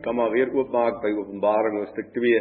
Jy 0.00 0.06
kan 0.06 0.16
maar 0.16 0.30
weer 0.32 0.48
oopmaak 0.56 1.02
by 1.02 1.10
Openbaring 1.12 1.74
hoofstuk 1.76 2.06
2. 2.14 2.38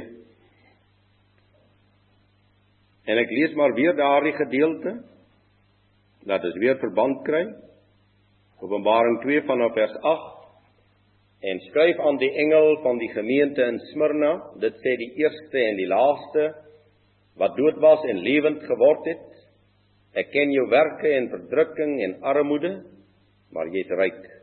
En 3.11 3.19
ek 3.19 3.33
lees 3.35 3.57
maar 3.59 3.73
weer 3.75 3.97
daardie 3.97 4.31
gedeelte 4.37 4.93
dat 6.23 6.47
ons 6.47 6.55
weer 6.63 6.79
verband 6.79 7.19
kry. 7.27 7.41
Openbaring 8.63 9.19
2 9.25 9.43
vanaf 9.51 9.75
vers 9.75 9.99
8 10.13 11.51
en 11.51 11.61
skryf 11.65 11.99
aan 11.99 12.21
die 12.23 12.31
engel 12.45 12.79
van 12.87 13.03
die 13.03 13.11
gemeente 13.11 13.67
in 13.67 13.83
Smyrna, 13.91 14.33
dit 14.63 14.79
sê 14.79 14.95
die 15.03 15.11
eerste 15.19 15.59
en 15.65 15.83
die 15.83 15.91
laaste 15.91 16.49
wat 17.43 17.59
dood 17.59 17.83
was 17.83 18.07
en 18.07 18.23
lewend 18.23 18.63
geword 18.71 19.03
het. 19.11 19.29
Ek 20.15 20.31
ken 20.31 20.55
jou 20.55 20.69
werke 20.71 21.11
en 21.11 21.31
verdrukking 21.35 21.97
en 22.07 22.21
armoede, 22.23 22.77
maar 23.51 23.67
jy 23.67 23.83
is 23.83 23.97
ryk. 23.99 24.38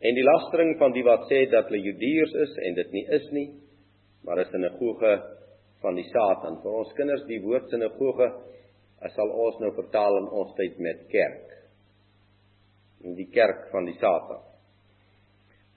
En 0.00 0.16
die 0.16 0.24
lastering 0.24 0.78
van 0.80 0.94
die 0.96 1.04
wat 1.04 1.26
sê 1.28 1.42
dat 1.52 1.68
hulle 1.68 1.82
Judeërs 1.84 2.32
is 2.46 2.54
en 2.66 2.78
dit 2.78 2.92
nie 2.96 3.04
is 3.18 3.26
nie, 3.36 3.48
maar 4.24 4.40
'n 4.40 4.50
sinagoge 4.52 5.12
van 5.82 5.94
die 5.94 6.08
Satan. 6.08 6.60
Vir 6.62 6.72
ons 6.72 6.92
kinders 6.96 7.24
die 7.28 7.40
woord 7.42 7.68
sinagoge 7.68 8.28
sal 9.14 9.30
ons 9.30 9.58
nou 9.60 9.72
vertaal 9.74 10.16
in 10.18 10.28
ons 10.28 10.54
tyd 10.58 10.78
met 10.78 11.06
kerk. 11.08 11.46
In 13.04 13.14
die 13.14 13.28
kerk 13.32 13.70
van 13.72 13.84
die 13.84 13.96
Satan. 13.96 14.42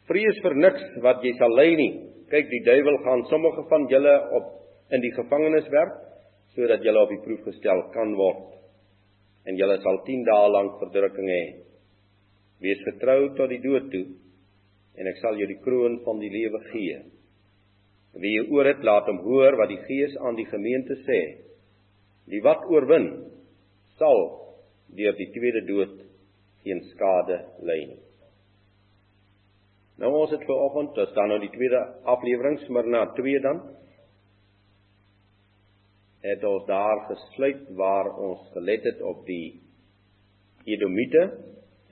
Vrees 0.08 0.41
vir 0.44 0.55
niks 0.55 0.84
wat 1.02 1.24
jy 1.24 1.32
sal 1.38 1.54
ly 1.55 1.70
nie. 1.76 1.94
Kyk, 2.30 2.49
die 2.49 2.63
duiwel 2.65 2.98
gaan 3.05 3.24
sommige 3.30 3.63
van 3.70 3.87
julle 3.87 4.15
op 4.35 4.49
in 4.91 5.02
die 5.02 5.13
gevangenis 5.15 5.70
werp 5.71 6.02
sodat 6.54 6.84
julle 6.85 7.02
op 7.02 7.10
die 7.10 7.21
proef 7.24 7.48
gestel 7.48 7.80
kan 7.93 8.12
word. 8.15 8.52
En 9.46 9.55
julle 9.58 9.80
sal 9.82 10.04
10 10.05 10.26
dae 10.27 10.49
lank 10.54 10.76
verdrukking 10.82 11.30
hê. 11.32 11.43
Wees 12.63 12.83
getrou 12.85 13.33
tot 13.37 13.51
die 13.51 13.61
dood 13.63 13.89
toe 13.91 14.05
en 14.99 15.09
ek 15.09 15.19
sal 15.19 15.39
jou 15.39 15.47
die 15.49 15.59
kroon 15.63 15.99
van 16.05 16.21
die 16.21 16.31
lewe 16.31 16.61
gee. 16.69 17.01
Wie 18.23 18.37
oor 18.53 18.69
het 18.69 18.83
laat 18.85 19.09
hom 19.09 19.23
hoor 19.25 19.57
wat 19.59 19.71
die 19.73 19.81
Gees 19.87 20.15
aan 20.21 20.37
die 20.37 20.47
gemeente 20.47 20.99
sê. 21.01 21.19
Die 22.29 22.43
wat 22.45 22.63
oorwin 22.69 23.09
sal 23.97 24.21
deur 24.93 25.15
die 25.17 25.31
tweede 25.34 25.63
dood 25.67 25.95
geen 26.63 26.84
skade 26.93 27.41
ly 27.67 27.79
nie. 27.89 28.01
Nou 30.01 30.09
ons 30.23 30.31
het 30.34 30.45
vanoggend, 30.47 30.95
dis 30.97 31.11
dan 31.15 31.29
nou 31.29 31.39
die 31.41 31.51
tweede 31.53 31.79
aflewering, 32.09 32.57
maar 32.73 32.87
na 32.89 33.05
2 33.17 33.41
dan 33.43 33.61
het 36.23 36.43
ons 36.47 36.65
daar 36.65 37.03
gesluit 37.09 37.65
waar 37.75 38.09
ons 38.15 38.45
gelet 38.53 38.85
het 38.87 39.01
op 39.03 39.25
die 39.27 39.59
Edomite 40.63 41.25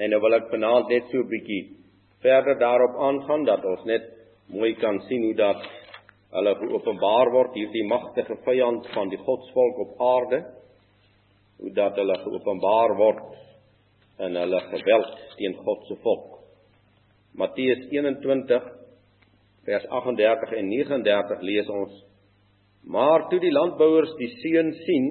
en 0.01 0.09
nou 0.09 0.21
wil 0.23 0.33
ek 0.39 0.49
vanaand 0.49 0.89
net 0.89 1.11
so 1.11 1.21
'n 1.21 1.29
bietjie 1.29 1.61
verder 2.25 2.57
daarop 2.57 2.95
aangaan 3.07 3.45
dat 3.45 3.65
ons 3.65 3.83
net 3.85 4.09
mooi 4.49 4.73
kan 4.75 4.99
sien 5.07 5.23
hoe 5.23 5.35
dat 5.35 5.61
hulle 6.31 6.53
geopenbaar 6.55 7.31
word 7.31 7.53
hierdie 7.53 7.87
magtige 7.87 8.35
vyand 8.45 8.87
van 8.95 9.09
die 9.09 9.21
godsvolk 9.27 9.79
op 9.85 10.01
aarde 10.15 10.39
hoe 11.59 11.73
dat 11.73 11.95
hulle 11.95 12.17
geopenbaar 12.23 12.95
word 12.97 13.23
in 14.25 14.35
hulle 14.35 14.59
geweld 14.69 15.17
teen 15.37 15.55
God 15.65 15.85
se 15.87 15.95
volk. 16.03 16.39
Matteus 17.33 17.85
21 17.89 18.63
vers 19.65 19.85
38 19.87 20.55
en 20.57 20.67
39 20.69 21.41
lees 21.41 21.69
ons: 21.69 21.93
Maar 22.83 23.27
toe 23.29 23.39
die 23.39 23.53
landbouers 23.53 24.13
die 24.17 24.29
seun 24.41 24.73
sien, 24.85 25.07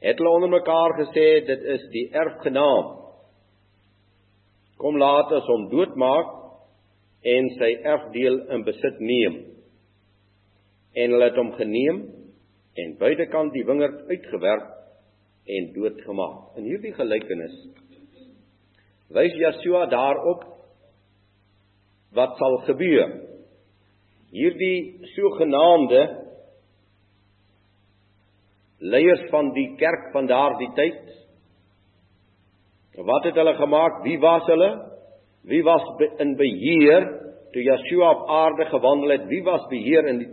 het 0.00 0.18
hulle 0.18 0.34
onder 0.36 0.52
mekaar 0.52 0.96
gesê 1.00 1.26
dit 1.46 1.62
is 1.76 1.84
die 1.92 2.06
erfgenaam. 2.12 2.92
Kom 4.76 4.98
laat 5.00 5.32
ons 5.32 5.48
hom 5.48 5.68
doodmaak 5.72 6.34
en 7.26 7.48
sy 7.56 7.70
erfdeel 7.82 8.42
in 8.54 8.64
besit 8.66 9.00
neem. 9.00 9.38
En 10.96 11.14
hulle 11.16 11.30
het 11.30 11.40
hom 11.40 11.54
geneem 11.56 12.02
en 12.76 12.96
buitekant 13.00 13.54
die 13.56 13.64
wingerd 13.64 14.04
uitgewerp 14.10 14.68
en 15.56 15.72
doodgemaak. 15.72 16.56
In 16.60 16.68
hierdie 16.68 16.94
gelykenis 16.96 17.56
wys 19.14 19.36
Yeshua 19.38 19.84
daarop 19.86 20.42
wat 22.16 22.36
sal 22.40 22.56
gebeur. 22.66 23.12
Hierdie 24.34 25.06
sogenaamde 25.14 26.00
leiers 28.92 29.24
van 29.30 29.52
die 29.56 29.68
kerk 29.80 30.10
van 30.12 30.28
daardie 30.30 30.72
tyd 30.78 31.04
wat 32.96 33.26
het 33.28 33.36
hulle 33.36 33.54
gemaak? 33.58 34.02
Wie 34.04 34.16
was 34.20 34.46
hulle? 34.48 34.70
Wie 35.44 35.62
was 35.64 35.84
in 36.18 36.34
beheer 36.36 37.04
toe 37.52 37.62
Yeshua 37.62 38.10
op 38.10 38.28
aarde 38.28 38.64
gewandel 38.70 39.10
het? 39.10 39.26
Wie 39.28 39.42
was 39.44 39.66
beheer 39.68 40.08
in 40.08 40.18
die 40.24 40.32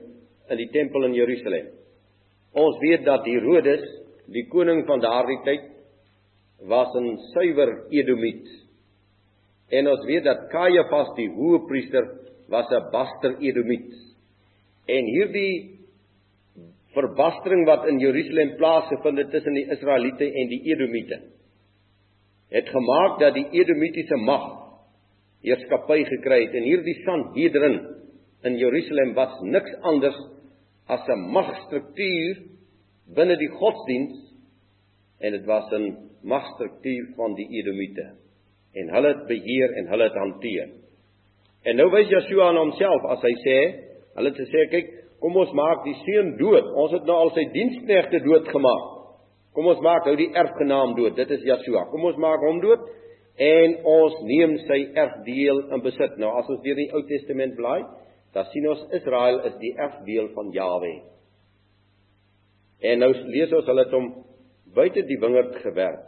in 0.52 0.60
die 0.60 0.70
tempel 0.72 1.06
in 1.08 1.14
Jerusalem? 1.16 1.70
Ons 2.54 2.78
weet 2.82 3.06
dat 3.06 3.26
Herodes, 3.26 3.84
die 4.28 4.44
koning 4.52 4.84
van 4.86 5.00
daardie 5.02 5.40
tyd, 5.46 5.70
was 6.68 6.94
'n 6.96 7.18
suiwer 7.34 7.88
Edomiet. 7.90 8.48
En 9.70 9.88
ons 9.88 10.06
weet 10.06 10.24
dat 10.24 10.50
Kajafas 10.50 11.16
die 11.16 11.30
hoëpriester 11.30 12.06
was 12.50 12.70
'n 12.70 12.92
baster 12.92 13.38
Edomiet. 13.40 13.94
En 14.86 15.06
hierdie 15.06 15.73
verbastering 16.94 17.66
wat 17.66 17.88
in 17.90 18.00
Jerusalem 18.00 18.56
plaasgevind 18.58 19.18
het 19.18 19.32
tussen 19.32 19.54
die 19.58 19.70
Israeliete 19.72 20.26
en 20.26 20.52
die 20.52 20.62
Edomiete. 20.72 21.20
Het 22.54 22.70
gemaak 22.70 23.20
dat 23.20 23.34
die 23.34 23.48
Edomitiese 23.50 24.16
mag 24.16 24.64
heerskappy 25.44 26.04
gekry 26.08 26.44
het. 26.46 26.56
En 26.56 26.68
hierdie 26.68 26.96
Sanhedrin 27.04 27.80
in 28.48 28.58
Jerusalem 28.60 29.14
was 29.18 29.40
niks 29.42 29.74
anders 29.82 30.18
as 30.88 31.08
'n 31.08 31.32
magstruktuur 31.32 32.44
binne 33.16 33.38
die 33.38 33.50
godsdiens 33.50 34.16
en 35.20 35.32
dit 35.32 35.46
was 35.46 35.72
'n 35.72 35.98
magstruktuur 36.24 37.14
van 37.16 37.36
die 37.36 37.48
Edomiete. 37.60 38.16
En 38.74 38.90
hulle 38.90 39.08
het 39.08 39.28
beheer 39.28 39.74
en 39.74 39.88
hulle 39.88 40.04
het 40.04 40.18
hanteer. 40.18 40.70
En 41.64 41.76
nou 41.76 41.90
wys 41.92 42.10
Joshua 42.10 42.48
aan 42.48 42.58
homself 42.58 43.04
as 43.04 43.22
hy 43.22 43.34
sê, 43.46 43.58
hulle 44.16 44.30
het 44.30 44.38
gesê 44.38 44.70
kyk, 44.70 45.03
kom 45.24 45.38
ons 45.40 45.54
maak 45.56 45.86
die 45.88 45.96
seun 46.04 46.34
dood. 46.36 46.68
Ons 46.76 46.98
het 46.98 47.06
nou 47.08 47.16
al 47.16 47.32
sy 47.32 47.46
diensknegte 47.54 48.20
doodgemaak. 48.26 48.90
Kom 49.56 49.70
ons 49.72 49.80
maak 49.86 50.10
nou 50.10 50.18
die 50.20 50.32
erfgenaam 50.36 50.98
dood. 50.98 51.16
Dit 51.16 51.32
is 51.32 51.46
Joshua. 51.48 51.86
Kom 51.94 52.04
ons 52.10 52.20
maak 52.20 52.44
hom 52.44 52.60
dood 52.64 52.84
en 53.42 53.78
ons 53.90 54.18
neem 54.28 54.58
sy 54.68 54.80
erfdeel 55.00 55.64
in 55.74 55.84
besit. 55.86 56.18
Nou 56.22 56.34
as 56.42 56.50
ons 56.52 56.62
deur 56.66 56.78
die 56.78 56.90
Ou 56.92 57.06
Testament 57.08 57.56
blaai, 57.56 57.86
dan 58.36 58.50
sien 58.52 58.68
ons 58.70 58.84
Israel 58.98 59.40
is 59.48 59.56
die 59.62 59.72
erfdeel 59.80 60.32
van 60.36 60.52
Jahwe. 60.54 60.94
En 62.84 63.00
nou 63.00 63.14
lees 63.32 63.54
ons 63.56 63.70
hulle 63.70 63.86
het 63.86 63.96
hom 63.96 64.10
buite 64.76 65.06
die 65.08 65.20
wingerd 65.22 65.56
gewerp. 65.64 66.04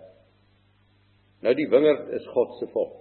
Nou 1.46 1.54
die 1.56 1.70
wingerd 1.72 2.12
is 2.18 2.28
God 2.34 2.58
se 2.60 2.68
volk. 2.74 2.98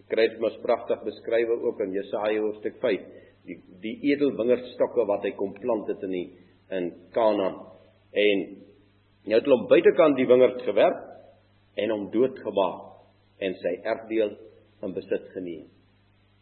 Ek 0.00 0.08
kry 0.12 0.28
dit 0.30 0.40
mos 0.42 0.56
pragtig 0.62 1.02
beskrywe 1.04 1.58
ook 1.66 1.82
in 1.84 1.94
Jesaja 1.98 2.40
hoofstuk 2.40 2.78
5, 2.82 3.04
die 3.48 3.58
die 3.84 3.96
edelwingerdstokke 4.12 5.04
wat 5.08 5.26
hy 5.26 5.34
kom 5.38 5.52
plant 5.58 5.88
het 5.92 6.02
in 6.06 6.14
die 6.16 6.26
in 6.72 6.90
Kanaan. 7.12 7.58
En 8.12 8.44
nou 9.28 9.38
het 9.38 9.50
hom 9.50 9.66
buitekant 9.68 10.16
die 10.16 10.28
wingerd 10.28 10.62
gewerp 10.64 11.02
en 11.80 11.92
hom 11.92 12.08
doodgemaak 12.12 13.42
en 13.44 13.56
sy 13.60 13.74
erfdeel 13.82 14.34
in 14.84 14.94
besit 14.96 15.28
geneem. 15.34 15.66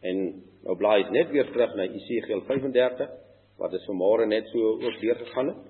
En 0.03 0.23
nou 0.63 0.75
blaai 0.79 1.03
dit 1.03 1.13
net 1.15 1.31
weer 1.31 1.49
terug 1.51 1.75
na 1.77 1.87
Esegiel 1.87 2.43
35 2.47 3.11
wat 3.61 3.75
ons 3.77 3.87
vanmôre 3.91 4.27
net 4.27 4.47
so 4.51 4.75
ook 4.81 4.99
deur 5.01 5.19
gegaan 5.21 5.51
het. 5.53 5.63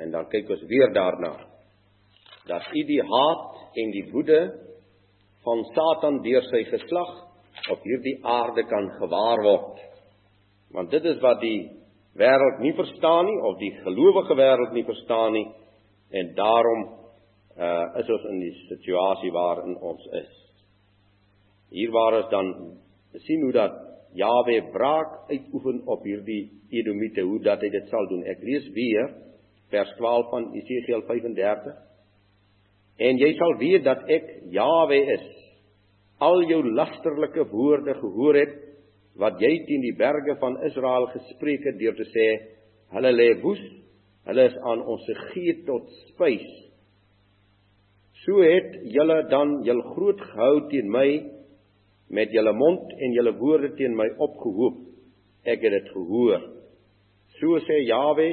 En 0.00 0.12
dan 0.14 0.28
kyk 0.32 0.50
ons 0.50 0.62
weer 0.70 0.92
daarna. 0.94 1.32
Dat 2.48 2.68
u 2.72 2.84
die 2.88 3.02
haat 3.02 3.76
en 3.80 3.92
die 3.94 4.06
woede 4.12 4.40
van 5.44 5.64
Satan 5.74 6.20
deur 6.24 6.44
sy 6.48 6.62
geslag 6.70 7.12
op 7.72 7.84
hierdie 7.84 8.18
aarde 8.24 8.64
kan 8.68 8.88
gewaar 8.98 9.42
word. 9.44 9.80
Want 10.74 10.90
dit 10.90 11.04
is 11.04 11.18
wat 11.22 11.40
die 11.42 11.70
wêreld 12.18 12.60
nie 12.62 12.74
verstaan 12.78 13.26
nie 13.26 13.38
of 13.46 13.58
die 13.58 13.72
gelowige 13.84 14.36
wêreld 14.38 14.72
nie 14.74 14.84
verstaan 14.86 15.32
nie 15.32 15.46
en 16.10 16.32
daarom 16.34 16.88
uh 17.60 17.98
is 18.00 18.08
ons 18.08 18.24
in 18.30 18.38
die 18.40 18.54
situasie 18.68 19.30
waarin 19.34 19.76
ons 19.76 20.06
is. 20.22 20.30
Hier 21.70 21.90
waar 21.90 22.16
ons 22.22 22.30
dan 22.30 22.52
sien 23.26 23.42
hoe 23.42 23.52
dat 23.52 23.78
Jawe 24.14 24.56
braak 24.72 25.28
uitoefen 25.28 25.84
op 25.86 26.02
hierdie 26.02 26.50
Edomite, 26.74 27.22
hoe 27.22 27.38
dat 27.42 27.60
hy 27.62 27.68
dit 27.70 27.86
sal 27.92 28.08
doen. 28.10 28.24
Ek 28.26 28.40
lees 28.42 28.66
weer 28.74 29.12
vers 29.70 29.92
12 29.98 30.30
van 30.32 30.48
Esegiel 30.58 31.04
35 31.06 31.76
En 33.00 33.20
jy 33.20 33.30
sal 33.38 33.54
weet 33.60 33.84
dat 33.86 34.02
ek 34.12 34.26
Jawe 34.52 34.98
is. 35.14 35.28
Al 36.20 36.42
jou 36.50 36.60
lasterlike 36.76 37.46
woorde 37.48 37.94
gehoor 37.96 38.36
het 38.36 38.58
wat 39.18 39.40
jy 39.42 39.52
teen 39.66 39.82
die 39.84 39.96
berge 39.98 40.36
van 40.40 40.58
Israel 40.66 41.08
gespreek 41.14 41.66
het 41.66 41.78
deur 41.80 41.96
te 41.98 42.06
sê 42.12 42.26
hulle 42.94 43.12
lê 43.14 43.28
woes, 43.42 43.60
hulle 44.28 44.46
is 44.50 44.56
aan 44.66 44.82
ons 44.82 45.06
gegee 45.08 45.62
tot 45.66 45.88
spys. 46.10 46.46
So 48.24 48.42
het 48.44 48.76
julle 48.94 49.22
dan 49.30 49.60
jul 49.64 49.80
groot 49.94 50.20
gehou 50.20 50.68
teen 50.70 50.90
my 50.92 51.08
met 52.10 52.32
julle 52.34 52.52
mond 52.52 52.92
en 52.98 53.14
julle 53.16 53.32
woorde 53.38 53.72
teen 53.78 53.96
my 53.96 54.08
opgehoop. 54.18 54.80
Ek 55.46 55.62
het 55.64 55.72
dit 55.72 55.92
gehoor. 55.94 56.42
So 57.38 57.60
sê 57.64 57.80
Jawe 57.86 58.30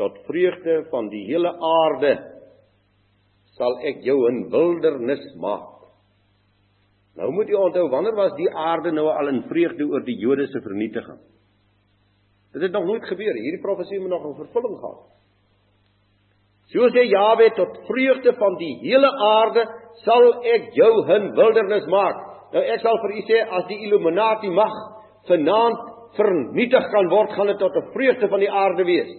tot 0.00 0.16
vreugde 0.26 0.80
van 0.90 1.10
die 1.12 1.22
hele 1.28 1.52
aarde 1.54 2.14
sal 3.54 3.78
ek 3.86 4.02
jou 4.02 4.18
'n 4.30 4.50
wildernis 4.50 5.22
maak. 5.38 5.73
Nou 7.16 7.30
moet 7.30 7.48
jy 7.48 7.58
onthou 7.58 7.88
wanneer 7.92 8.16
was 8.18 8.34
die 8.38 8.50
aarde 8.50 8.90
nou 8.92 9.06
al 9.06 9.30
in 9.30 9.44
vreugde 9.50 9.86
oor 9.86 10.02
die 10.06 10.18
Jode 10.18 10.46
se 10.50 10.60
vernietiging? 10.60 11.20
Dit 12.54 12.62
het 12.62 12.72
nog 12.72 12.86
nooit 12.86 13.04
gebeur. 13.06 13.34
Hierdie 13.34 13.62
profesie 13.62 14.00
moet 14.00 14.10
nog 14.14 14.26
in 14.30 14.36
vervulling 14.42 14.76
gaan. 14.80 14.98
So 16.72 16.88
sê 16.90 17.04
Jawe 17.06 17.50
tot 17.54 17.80
vreugde 17.86 18.32
van 18.38 18.56
die 18.58 18.72
hele 18.82 19.10
aarde 19.28 19.66
sal 20.02 20.24
ek 20.54 20.70
jou 20.74 20.92
'n 21.06 21.34
wildernis 21.36 21.86
maak. 21.86 22.16
Nou 22.52 22.62
ek 22.62 22.80
sal 22.80 22.98
vir 23.02 23.16
u 23.18 23.20
sê 23.28 23.38
as 23.58 23.66
die 23.68 23.78
Illuminati 23.86 24.48
mag 24.48 24.72
vanaand 25.28 25.78
vernietig 26.16 26.90
kan 26.90 27.08
word, 27.08 27.32
gaan 27.32 27.46
dit 27.46 27.58
tot 27.58 27.76
'n 27.76 27.92
vreugde 27.92 28.28
van 28.28 28.40
die 28.40 28.50
aarde 28.50 28.84
wees, 28.84 29.10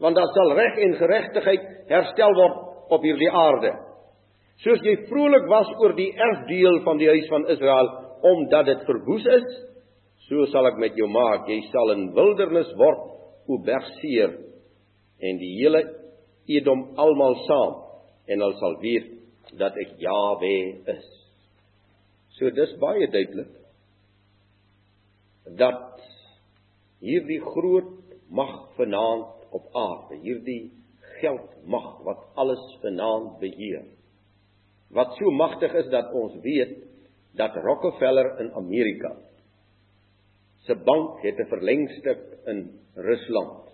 want 0.00 0.16
dan 0.16 0.26
sal 0.26 0.54
reg 0.54 0.78
en 0.78 0.94
geregtigheid 0.94 1.62
herstel 1.88 2.34
word 2.34 2.56
op 2.90 3.02
hierdie 3.02 3.30
aarde. 3.30 3.72
Soos 4.62 4.82
jy 4.86 4.94
vrolik 5.08 5.48
was 5.50 5.70
oor 5.82 5.96
die 5.98 6.12
erfdeel 6.14 6.80
van 6.86 7.00
die 7.00 7.10
huis 7.10 7.26
van 7.32 7.48
Israel 7.52 7.90
omdat 8.24 8.70
dit 8.70 8.84
verwoes 8.88 9.26
is, 9.28 9.48
so 10.24 10.46
sal 10.48 10.70
ek 10.70 10.78
met 10.80 10.94
jou 10.96 11.08
maak. 11.12 11.48
Jy 11.50 11.58
sal 11.68 11.92
in 11.92 12.06
wildernis 12.16 12.70
word, 12.80 13.02
o 13.44 13.58
Berseer, 13.60 14.38
en 15.20 15.40
die 15.40 15.50
hele 15.58 15.82
Edom 16.48 16.86
almal 17.00 17.36
saam 17.44 17.74
en 18.28 18.40
hulle 18.40 18.56
sal 18.60 18.78
weet 18.80 19.10
dat 19.60 19.76
ek 19.80 19.94
Jawe 20.00 20.54
is. 20.94 21.04
So 22.36 22.50
dis 22.52 22.72
baie 22.82 23.08
duidelik 23.12 23.52
dat 25.60 26.00
hierdie 27.04 27.40
groot 27.44 27.90
mag 28.32 28.54
vanaand 28.78 29.44
op 29.54 29.68
aarde, 29.76 30.18
hierdie 30.24 30.72
geldmag 31.20 32.00
wat 32.06 32.24
alles 32.40 32.62
vanaand 32.82 33.36
beheer. 33.42 33.84
Wat 34.94 35.14
so 35.18 35.30
magtig 35.30 35.74
is 35.74 35.88
dat 35.90 36.12
ons 36.14 36.36
weet 36.42 36.76
dat 37.34 37.56
Rockefeller 37.56 38.38
in 38.40 38.52
Amerika 38.54 39.10
se 40.64 40.74
bank 40.74 41.20
het 41.22 41.38
'n 41.38 41.48
verlengstuk 41.48 42.20
in 42.46 42.70
Rusland. 42.94 43.68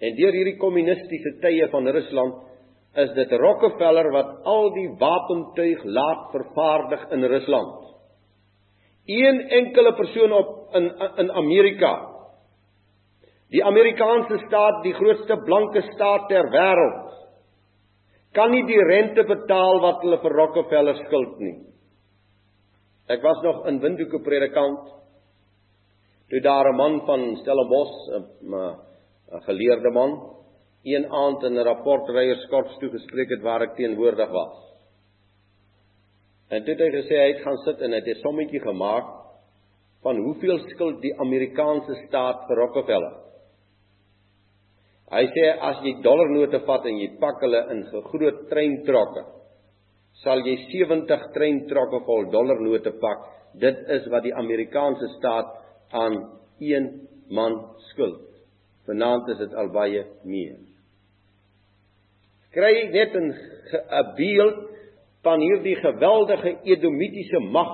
En 0.00 0.16
deur 0.16 0.32
hierdie 0.32 0.56
kommunistiese 0.56 1.38
tye 1.40 1.68
van 1.68 1.88
Rusland 1.88 2.34
is 2.94 3.12
dit 3.12 3.32
Rockefeller 3.32 4.10
wat 4.12 4.44
al 4.44 4.70
die 4.74 4.88
wapentuig 4.98 5.84
laat 5.84 6.30
vervaardig 6.30 7.10
in 7.10 7.24
Rusland. 7.24 7.94
Een 9.06 9.48
enkele 9.48 9.94
persoon 9.94 10.32
op 10.32 10.74
in 10.74 10.92
in 11.16 11.30
Amerika. 11.32 12.08
Die 13.48 13.64
Amerikaanse 13.64 14.38
staat, 14.46 14.82
die 14.82 14.94
grootste 14.94 15.36
blanke 15.44 15.82
staat 15.92 16.28
ter 16.28 16.50
wêreld, 16.50 17.12
kan 18.32 18.50
nie 18.50 18.64
die 18.68 18.80
rente 18.88 19.24
betaal 19.28 19.80
wat 19.84 20.02
hulle 20.04 20.18
vir 20.22 20.36
Rockefeller 20.40 20.98
skuld 21.06 21.38
nie. 21.40 21.58
Ek 23.12 23.22
was 23.22 23.42
nog 23.44 23.66
in 23.68 23.80
Windhoek 23.82 24.22
predikant 24.24 24.90
toe 26.32 26.40
daar 26.40 26.68
'n 26.68 26.76
man 26.76 27.00
van 27.06 27.36
Stellenbosch, 27.36 27.96
'n 28.42 29.40
geleerde 29.48 29.90
man, 29.90 30.10
een 30.84 31.06
aand 31.06 31.42
in 31.42 31.58
'n 31.58 31.64
rapportreierskorps 31.64 32.78
toe 32.78 32.90
gespreek 32.90 33.30
het 33.30 33.42
waar 33.42 33.62
ek 33.62 33.76
teenwoordig 33.76 34.30
was. 34.30 34.56
En 36.48 36.64
dit 36.64 36.78
het 36.78 36.92
hy 36.92 37.00
gesê 37.00 37.16
hy 37.16 37.28
het 37.32 37.44
gaan 37.44 37.56
sit 37.64 37.80
en 37.80 37.92
het 37.92 38.06
'n 38.06 38.20
sommetjie 38.22 38.60
gemaak 38.60 39.06
van 40.02 40.16
hoeveel 40.16 40.58
skuld 40.58 41.00
die 41.02 41.14
Amerikaanse 41.20 41.94
staat 42.06 42.46
vir 42.46 42.56
Rockefeller. 42.56 43.14
Hy 45.12 45.26
sê 45.34 45.46
as 45.68 45.82
jy 45.84 45.98
dollarnote 46.04 46.62
vat 46.66 46.88
en 46.88 46.98
jy 46.98 47.10
pak 47.20 47.42
hulle 47.44 47.60
in 47.74 47.84
groot 48.08 48.42
treintrokke, 48.48 49.26
sal 50.24 50.40
jy 50.46 50.56
70 50.70 51.28
treintrokke 51.34 52.00
vol 52.06 52.30
dollarnote 52.32 52.94
pak. 53.00 53.28
Dit 53.60 53.84
is 53.92 54.08
wat 54.08 54.24
die 54.24 54.34
Amerikaanse 54.34 55.12
staat 55.18 55.52
aan 55.92 56.18
een 56.60 56.88
man 57.28 57.60
skuld. 57.92 58.24
Vanaand 58.88 59.28
is 59.34 59.42
dit 59.44 59.54
al 59.54 59.68
baie 59.74 60.06
meer 60.24 60.56
kry 62.52 62.88
net 62.92 63.14
'n 63.16 63.32
beeld 64.16 64.58
van 65.22 65.40
hierdie 65.40 65.76
geweldige 65.76 66.56
edomitiese 66.62 67.38
mag 67.38 67.70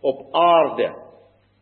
op 0.00 0.34
aarde. 0.34 0.92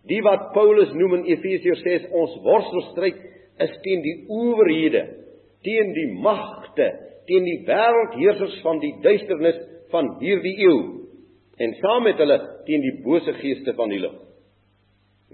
Die 0.07 0.23
wat 0.23 0.53
Paulus 0.53 0.93
noem 0.93 1.15
in 1.15 1.25
Efesiërs 1.25 1.83
6 1.83 2.11
ons 2.11 2.37
worstelstryd 2.43 3.17
is 3.63 3.73
teen 3.85 4.03
die 4.05 4.17
owerhede, 4.33 5.03
teen 5.65 5.93
die 5.97 6.09
magte, 6.23 6.91
teen 7.27 7.47
die 7.47 7.59
wêreldheersers 7.67 8.61
van 8.65 8.81
die 8.83 8.93
duisternis 9.05 9.59
van 9.93 10.13
hierdie 10.21 10.55
eeu 10.67 10.79
en 11.63 11.73
saam 11.81 12.05
met 12.05 12.21
hulle 12.21 12.37
teen 12.67 12.85
die 12.85 12.97
bose 13.05 13.33
geeste 13.41 13.73
van 13.79 13.93
die 13.93 14.01
lig. 14.03 14.17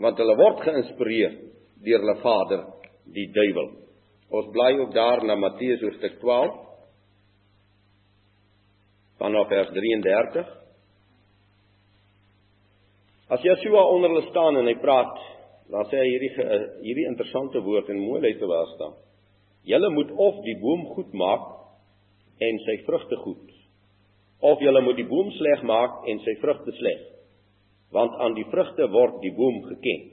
Want 0.00 0.20
hulle 0.22 0.36
word 0.38 0.62
geïnspireer 0.64 1.34
deur 1.82 2.04
hulle 2.04 2.18
vader, 2.22 2.66
die 3.12 3.26
duiwel. 3.34 3.72
Ons 4.32 4.52
bly 4.54 4.70
ook 4.78 4.94
daar 4.94 5.24
na 5.26 5.36
Matteus 5.36 5.82
hoofstuk 5.82 6.20
12 6.22 6.60
vanaf 9.22 9.50
vers 9.50 9.70
33. 9.74 10.48
As 13.32 13.44
Yeshua 13.46 13.82
onder 13.92 14.10
hulle 14.10 14.24
staan 14.30 14.58
en 14.60 14.70
hy 14.70 14.74
praat, 14.82 15.20
dan 15.72 15.88
sê 15.88 16.02
hy 16.02 16.10
hierdie 16.10 16.30
eh, 16.44 16.66
hierdie 16.84 17.08
interessante 17.08 17.62
woord 17.64 17.88
en 17.90 18.02
mooi 18.02 18.20
luister 18.20 18.50
waar 18.50 18.68
staan. 18.74 18.94
Julle 19.68 19.90
moet 19.94 20.10
of 20.20 20.42
die 20.44 20.56
boom 20.60 20.84
goed 20.94 21.12
maak 21.16 21.48
en 22.42 22.58
sy 22.66 22.76
vrugte 22.86 23.16
goed, 23.22 23.48
of 24.42 24.60
julle 24.60 24.82
moet 24.82 24.98
die 24.98 25.08
boom 25.08 25.30
sleg 25.38 25.62
maak 25.66 26.06
en 26.10 26.20
sy 26.26 26.36
vrugte 26.42 26.74
sleg. 26.78 27.02
Want 27.92 28.16
aan 28.24 28.34
die 28.34 28.46
vrugte 28.50 28.88
word 28.90 29.20
die 29.22 29.34
boom 29.36 29.60
geken. 29.68 30.06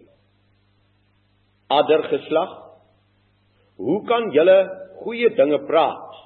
Adder 1.70 2.04
geslag, 2.12 2.56
hoe 3.80 4.02
kan 4.08 4.32
julle 4.36 4.58
goeie 5.04 5.30
dinge 5.38 5.62
praat 5.70 6.18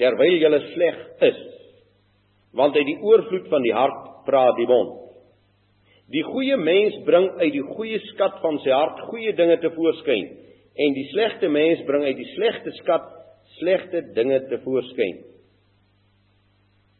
terwyl 0.00 0.38
julle 0.40 0.60
sleg 0.72 1.04
is? 1.30 1.44
want 2.56 2.76
uit 2.76 2.88
die 2.88 3.00
oorvloed 3.04 3.48
van 3.52 3.64
die 3.64 3.74
hart 3.76 4.04
praat 4.26 4.56
die 4.58 4.68
mond. 4.68 5.05
Die 6.14 6.22
goeie 6.22 6.56
mens 6.56 7.00
bring 7.06 7.32
uit 7.40 7.52
die 7.54 7.64
goeie 7.66 7.98
skat 8.12 8.38
van 8.42 8.60
sy 8.62 8.70
hart 8.70 9.00
goeie 9.08 9.32
dinge 9.38 9.56
te 9.62 9.72
voorskyn 9.74 10.28
en 10.76 10.94
die 10.94 11.06
slegte 11.10 11.48
mens 11.50 11.82
bring 11.88 12.04
uit 12.06 12.18
die 12.18 12.28
slegte 12.34 12.74
skat 12.78 13.08
slegte 13.56 14.02
dinge 14.14 14.38
te 14.50 14.60
voorskyn. 14.64 15.18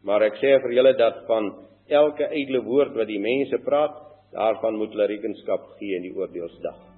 Maar 0.07 0.27
ek 0.29 0.41
sê 0.41 0.57
vir 0.63 0.75
julle 0.79 0.93
dat 0.99 1.23
van 1.29 1.49
elke 1.87 2.27
ydelle 2.35 2.63
woord 2.65 2.95
wat 2.99 3.07
die 3.07 3.21
mense 3.21 3.59
praat, 3.63 3.95
daarvan 4.35 4.79
moet 4.79 4.95
hulle 4.95 5.09
rekenskap 5.13 5.73
gee 5.79 5.95
in 5.99 6.07
die 6.09 6.15
oordeelsdag. 6.15 6.96